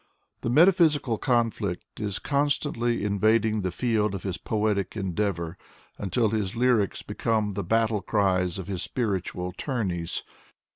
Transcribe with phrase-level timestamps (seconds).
[0.41, 5.59] The metaphysical conflict is constantly invading the field of his poetic endeavor,
[5.99, 10.23] until his lyrics be come the battle cries of his spiritual tourneys.